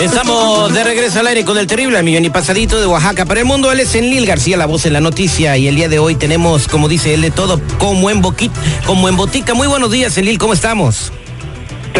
[0.00, 3.26] Estamos de regreso al aire con el terrible millón y pasadito de Oaxaca.
[3.26, 5.58] Para el mundo, él es en Lil García, la voz en la noticia.
[5.58, 8.50] Y el día de hoy tenemos, como dice él, de todo, como en boquit,
[8.86, 9.52] como en botica.
[9.52, 11.12] Muy buenos días, Elil, ¿cómo estamos?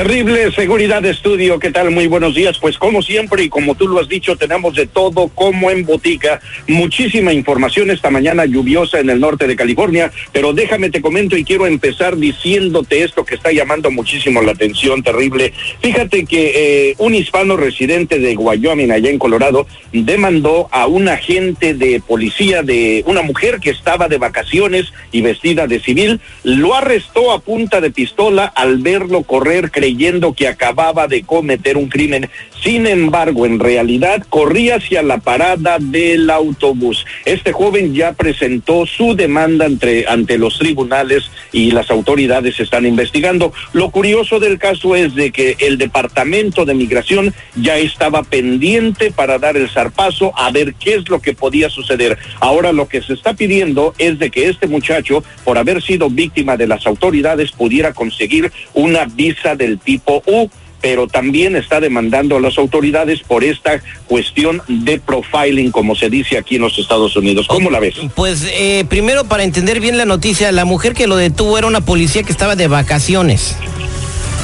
[0.01, 1.91] Terrible seguridad estudio, ¿qué tal?
[1.91, 2.57] Muy buenos días.
[2.59, 6.41] Pues como siempre y como tú lo has dicho, tenemos de todo como en botica.
[6.67, 11.45] Muchísima información esta mañana lluviosa en el norte de California, pero déjame te comento y
[11.45, 15.53] quiero empezar diciéndote esto que está llamando muchísimo la atención, terrible.
[15.83, 21.75] Fíjate que eh, un hispano residente de Wyoming, allá en Colorado, demandó a un agente
[21.75, 27.33] de policía de una mujer que estaba de vacaciones y vestida de civil, lo arrestó
[27.33, 29.90] a punta de pistola al verlo correr creyendo
[30.37, 32.29] que acababa de cometer un crimen.
[32.63, 37.07] Sin embargo, en realidad corría hacia la parada del autobús.
[37.25, 43.53] Este joven ya presentó su demanda entre, ante los tribunales y las autoridades están investigando.
[43.73, 49.39] Lo curioso del caso es de que el Departamento de Migración ya estaba pendiente para
[49.39, 52.19] dar el zarpazo a ver qué es lo que podía suceder.
[52.41, 56.57] Ahora lo que se está pidiendo es de que este muchacho, por haber sido víctima
[56.57, 62.59] de las autoridades, pudiera conseguir una visa tipo U pero también está demandando a las
[62.59, 67.47] autoridades por esta cuestión de profiling, como se dice aquí en los Estados Unidos.
[67.49, 67.95] ¿Cómo la ves?
[68.15, 71.83] Pues eh, primero, para entender bien la noticia, la mujer que lo detuvo era una
[71.83, 73.57] policía que estaba de vacaciones.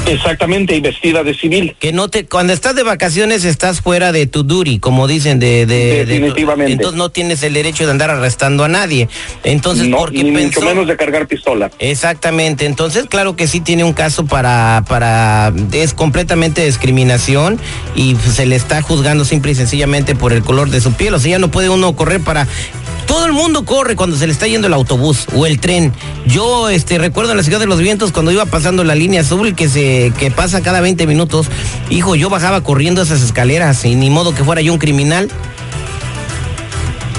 [0.06, 1.76] Exactamente, y vestida de civil.
[1.78, 5.66] Que no te, cuando estás de vacaciones estás fuera de tu duty, como dicen de,
[5.66, 6.72] de definitivamente.
[6.72, 9.08] entonces no tienes el derecho de andar arrestando a nadie.
[9.44, 10.60] Entonces, no, ¿por qué ni pensó?
[10.60, 11.70] mucho menos de cargar pistola.
[11.78, 17.58] Exactamente, entonces claro que sí tiene un caso para, para, es completamente discriminación
[17.94, 21.18] y se le está juzgando simple y sencillamente por el color de su piel, o
[21.18, 22.46] sea, ya no puede uno correr para...
[23.06, 25.92] Todo el mundo corre cuando se le está yendo el autobús o el tren.
[26.26, 29.54] Yo este, recuerdo en la ciudad de los vientos cuando iba pasando la línea azul
[29.54, 31.48] que se que pasa cada 20 minutos.
[31.90, 35.28] Hijo, yo bajaba corriendo esas escaleras y ni modo que fuera yo un criminal.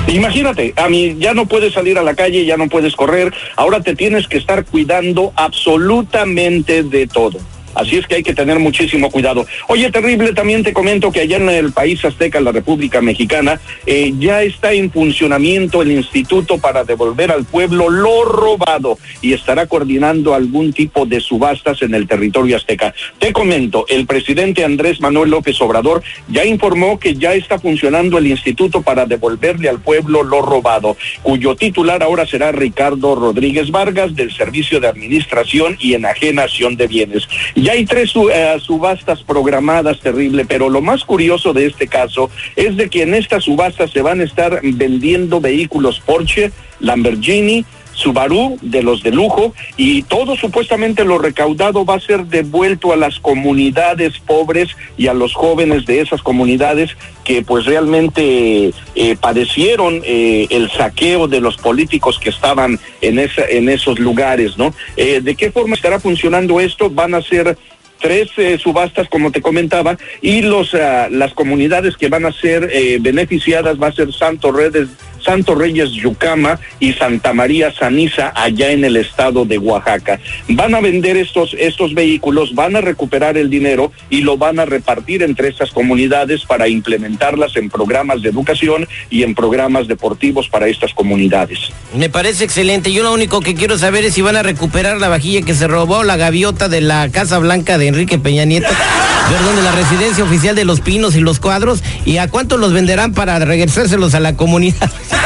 [0.07, 3.81] Imagínate, a mí ya no puedes salir a la calle, ya no puedes correr, ahora
[3.81, 7.39] te tienes que estar cuidando absolutamente de todo.
[7.75, 9.45] Así es que hay que tener muchísimo cuidado.
[9.67, 14.13] Oye, terrible, también te comento que allá en el país azteca, la República Mexicana, eh,
[14.17, 20.33] ya está en funcionamiento el instituto para devolver al pueblo lo robado y estará coordinando
[20.33, 22.93] algún tipo de subastas en el territorio azteca.
[23.19, 28.27] Te comento, el presidente Andrés Manuel López Obrador ya informó que ya está funcionando el
[28.27, 34.31] instituto para devolverle al pueblo lo robado, cuyo titular ahora será Ricardo Rodríguez Vargas del
[34.33, 37.27] Servicio de Administración y Enajenación de Bienes.
[37.67, 42.77] Ya hay tres eh, subastas programadas, terrible, pero lo más curioso de este caso es
[42.77, 47.65] de que en estas subastas se van a estar vendiendo vehículos Porsche, Lamborghini,
[47.97, 52.95] Subaru, de los de lujo, y todo supuestamente lo recaudado va a ser devuelto a
[52.95, 60.01] las comunidades pobres y a los jóvenes de esas comunidades que pues realmente eh, padecieron
[60.05, 64.73] eh, el saqueo de los políticos que estaban en, esa, en esos lugares, ¿no?
[64.95, 66.91] Eh, ¿De qué forma estará funcionando esto?
[66.91, 67.57] Van a ser
[67.99, 72.69] tres eh, subastas, como te comentaba, y los ah, las comunidades que van a ser
[72.71, 74.89] eh, beneficiadas va a ser Santo Reyes,
[75.27, 80.21] Santo Reyes Yucama y Santa María Saniza allá en el estado de Oaxaca.
[80.47, 84.65] Van a vender estos estos vehículos, van a recuperar el dinero y lo van a
[84.65, 90.69] repartir entre estas comunidades para implementarlas en programas de educación y en programas deportivos para
[90.69, 91.59] estas comunidades.
[91.93, 92.93] Me parece excelente.
[92.93, 95.67] Yo lo único que quiero saber es si van a recuperar la vajilla que se
[95.67, 98.69] robó la gaviota de la Casa Blanca de Enrique Peña Nieto,
[99.29, 102.71] perdón, de la residencia oficial de Los Pinos y Los Cuadros, y a cuánto los
[102.71, 104.89] venderán para regresárselos a la comunidad.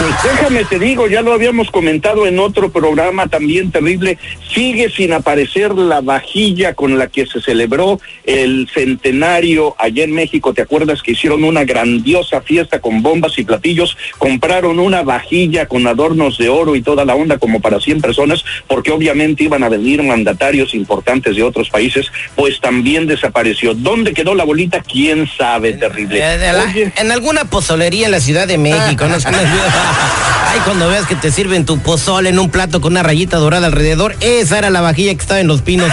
[0.00, 4.16] Pues déjame te digo, ya lo habíamos comentado en otro programa también terrible,
[4.54, 10.54] sigue sin aparecer la vajilla con la que se celebró el centenario allá en México.
[10.54, 13.96] ¿Te acuerdas que hicieron una grandiosa fiesta con bombas y platillos?
[14.16, 18.42] Compraron una vajilla con adornos de oro y toda la onda como para 100 personas,
[18.68, 22.06] porque obviamente iban a venir mandatarios importantes de otros países,
[22.36, 23.74] pues también desapareció.
[23.74, 24.80] ¿Dónde quedó la bolita?
[24.80, 26.20] ¿Quién sabe, terrible?
[26.54, 26.64] La-
[26.96, 29.06] en alguna pozolería en la Ciudad de México.
[29.06, 29.16] ¿no?
[30.52, 33.68] Ay, cuando veas que te sirven tu pozole en un plato con una rayita dorada
[33.68, 35.88] alrededor, esa era la vajilla que estaba en los pinos.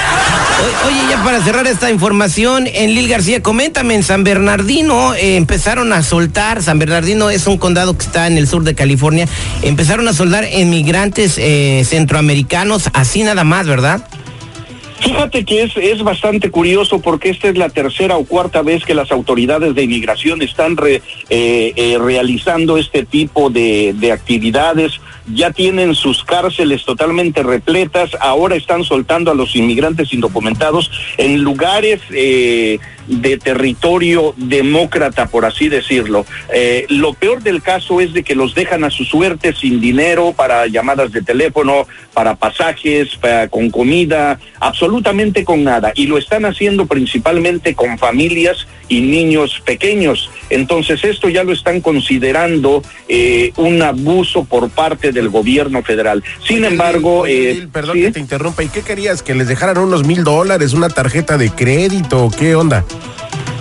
[0.87, 5.93] Oye, ya para cerrar esta información, en Lil García, coméntame, en San Bernardino eh, empezaron
[5.93, 9.27] a soltar, San Bernardino es un condado que está en el sur de California,
[9.61, 14.01] empezaron a soldar inmigrantes eh, centroamericanos, así nada más, ¿verdad?
[14.99, 18.95] Fíjate que es, es bastante curioso porque esta es la tercera o cuarta vez que
[18.95, 24.99] las autoridades de inmigración están eh, eh, realizando este tipo de, de actividades.
[25.33, 32.01] Ya tienen sus cárceles totalmente repletas, ahora están soltando a los inmigrantes indocumentados en lugares
[32.11, 36.25] eh, de territorio demócrata, por así decirlo.
[36.53, 40.33] Eh, lo peor del caso es de que los dejan a su suerte sin dinero
[40.35, 43.17] para llamadas de teléfono, para pasajes,
[43.49, 45.91] con comida, absolutamente con nada.
[45.95, 50.29] Y lo están haciendo principalmente con familias y niños pequeños.
[50.49, 56.23] Entonces esto ya lo están considerando eh, un abuso por parte del gobierno federal.
[56.45, 58.03] Sin embargo, eh, perdón ¿sí?
[58.03, 58.63] que te interrumpa.
[58.63, 59.23] ¿Y qué querías?
[59.23, 62.29] ¿Que les dejaran unos mil dólares, una tarjeta de crédito?
[62.37, 62.85] ¿Qué onda?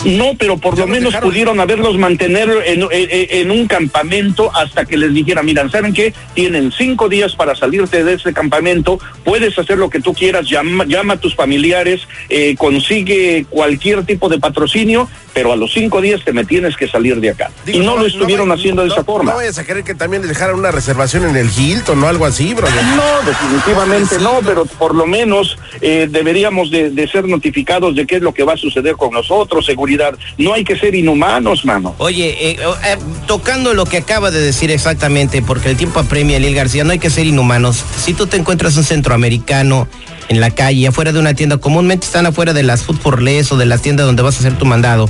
[0.07, 1.31] No, pero por lo menos dejaron?
[1.31, 6.15] pudieron haberlos mantener en, en, en, un campamento hasta que les dijera, miran, ¿saben qué?
[6.35, 10.85] Tienen cinco días para salirte de ese campamento, puedes hacer lo que tú quieras, llama,
[10.87, 16.25] llama a tus familiares, eh, consigue cualquier tipo de patrocinio, pero a los cinco días
[16.25, 17.51] te me tienes que salir de acá.
[17.65, 19.33] Digo, y no, no, lo estuvieron no, haciendo de esa forma.
[19.33, 22.25] No vayas a querer que también les dejaran una reservación en el Hilton o algo
[22.25, 22.83] así, brother.
[22.83, 28.23] No, definitivamente no, pero por lo menos eh, deberíamos de, ser notificados de qué es
[28.23, 31.95] lo que va a suceder con nosotros, seguridad no hay que ser inhumanos, mano.
[31.99, 32.97] Oye, eh, eh,
[33.27, 36.99] tocando lo que acaba de decir exactamente, porque el tiempo apremia, Lil García, no hay
[36.99, 37.85] que ser inhumanos.
[38.05, 39.89] Si tú te encuentras un centroamericano
[40.29, 43.53] en la calle, afuera de una tienda, comúnmente están afuera de las food for less
[43.53, 45.09] o de las tiendas donde vas a hacer tu mandado,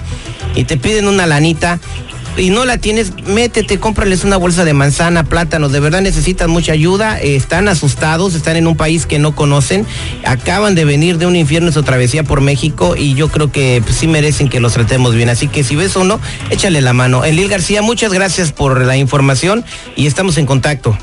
[0.54, 1.80] y te piden una lanita,
[2.36, 6.72] y no la tienes, métete, cómprales una bolsa de manzana, plátanos, de verdad necesitan mucha
[6.72, 9.86] ayuda, eh, están asustados, están en un país que no conocen,
[10.24, 13.96] acaban de venir de un infierno su travesía por México y yo creo que pues,
[13.96, 17.24] sí merecen que los tratemos bien, así que si ves uno, échale la mano.
[17.24, 19.64] Elil García, muchas gracias por la información
[19.96, 20.96] y estamos en contacto.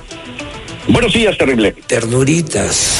[0.87, 1.73] Buenos días, terrible.
[1.87, 2.99] Ternuritas.